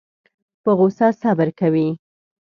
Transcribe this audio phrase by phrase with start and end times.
[0.63, 1.87] په غوسه صبر کوي.